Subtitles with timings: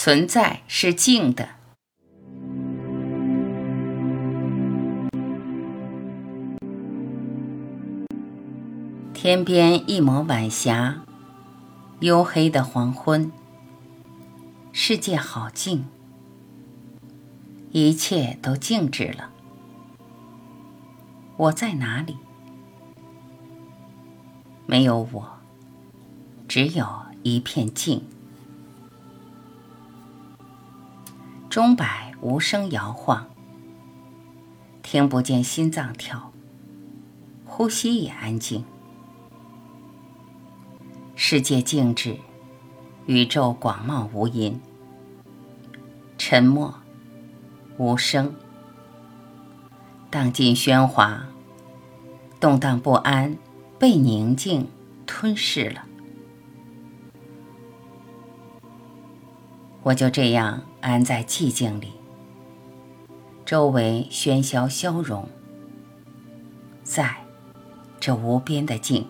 [0.00, 1.48] 存在是静的。
[9.12, 11.02] 天边一抹晚霞，
[11.98, 13.32] 黝黑的黄昏。
[14.70, 15.86] 世界好静，
[17.72, 19.30] 一切都静止了。
[21.36, 22.16] 我在哪里？
[24.64, 25.38] 没有我，
[26.46, 26.86] 只有
[27.24, 28.04] 一片静。
[31.50, 33.26] 钟摆无声摇晃，
[34.82, 36.30] 听不见心脏跳，
[37.46, 38.66] 呼吸也安静。
[41.16, 42.18] 世界静止，
[43.06, 44.58] 宇宙广袤无垠，
[46.18, 46.74] 沉默，
[47.78, 48.34] 无声，
[50.10, 51.24] 荡尽喧哗，
[52.38, 53.38] 动荡不安，
[53.78, 54.68] 被宁静
[55.06, 55.86] 吞噬了。
[59.88, 61.92] 我就这样安在寂静里，
[63.46, 65.26] 周围喧嚣消融，
[66.82, 67.16] 在
[67.98, 69.06] 这无边的静。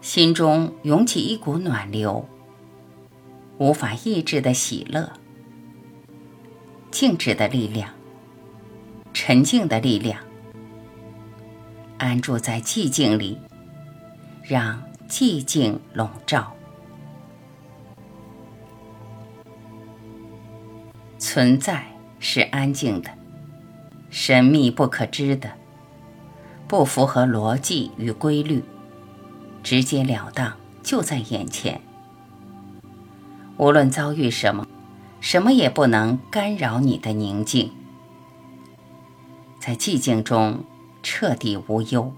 [0.00, 2.28] 心中涌起一股暖流，
[3.58, 5.10] 无法抑制的喜乐。
[6.92, 7.92] 静止的力量，
[9.12, 10.20] 沉静的力量，
[11.98, 13.36] 安住在寂静里，
[14.44, 16.54] 让寂静笼罩。
[21.20, 21.84] 存在
[22.18, 23.10] 是安静的，
[24.08, 25.52] 神秘不可知的，
[26.66, 28.64] 不符合逻辑与规律。
[29.62, 31.82] 直截了当，就在眼前。
[33.58, 34.66] 无论遭遇什么，
[35.20, 37.70] 什么也不能干扰你的宁静。
[39.58, 40.64] 在寂静中
[41.02, 42.14] 彻底无忧。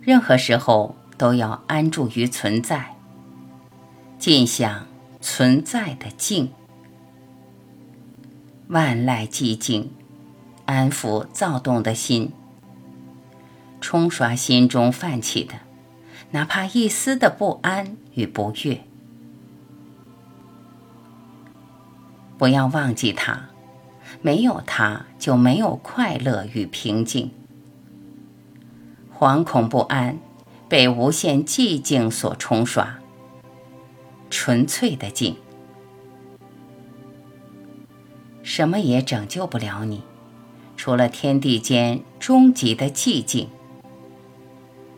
[0.00, 2.96] 任何时候都要安住于存在，
[4.18, 4.88] 尽享
[5.20, 6.50] 存在的静。
[8.72, 9.90] 万籁寂静，
[10.64, 12.32] 安抚躁动的心。
[13.82, 15.56] 冲刷心中泛起的，
[16.30, 18.80] 哪怕一丝的不安与不悦。
[22.38, 23.50] 不要忘记它，
[24.22, 27.30] 没有它就没有快乐与平静。
[29.14, 30.18] 惶恐不安
[30.70, 32.98] 被无限寂静所冲刷，
[34.30, 35.36] 纯粹的静，
[38.42, 40.02] 什么也拯救不了你，
[40.76, 43.48] 除了天地间终极的寂静。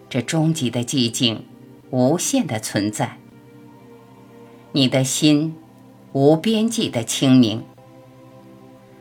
[0.09, 1.45] 这终极的寂静，
[1.91, 3.19] 无限的存在。
[4.73, 5.57] 你的心，
[6.13, 7.65] 无边际的清明。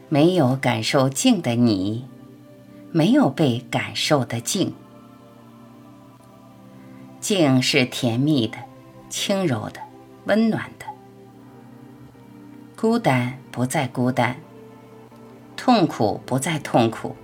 [0.09, 2.05] 没有感受静的你，
[2.91, 4.73] 没有被感受的静。
[7.19, 8.57] 静是甜蜜的、
[9.09, 9.79] 轻柔的、
[10.25, 10.85] 温暖的。
[12.83, 14.35] 孤单不再孤单，
[15.55, 17.15] 痛苦不再痛苦。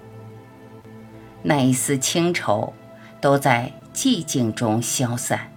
[1.44, 2.74] 那一丝清愁，
[3.20, 3.74] 都在。
[3.94, 5.52] 寂静中消散。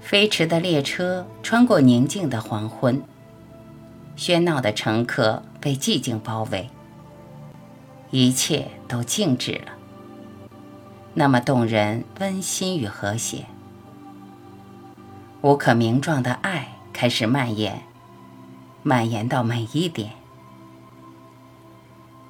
[0.00, 3.00] 飞驰的列车穿过宁静的黄昏，
[4.16, 6.68] 喧闹的乘客被寂静包围，
[8.10, 9.72] 一切都静止了。
[11.12, 13.46] 那么动人、温馨与和谐，
[15.44, 17.82] 无可名状的爱开始蔓延，
[18.82, 20.12] 蔓延到每一点，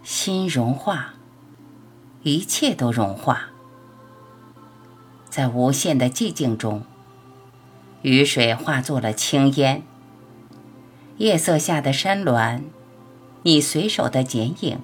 [0.02, 1.14] 心融化。
[2.24, 3.50] 一切都融化，
[5.30, 6.82] 在无限的寂静中，
[8.03, 9.84] 雨水化作了青烟。
[11.19, 12.64] 夜色下的山峦，
[13.44, 14.80] 你随手的剪影，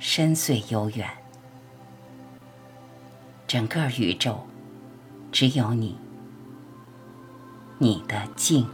[0.00, 1.08] 深邃悠远。
[3.46, 4.46] 整个宇宙，
[5.30, 5.96] 只有你，
[7.82, 8.64] 你的静。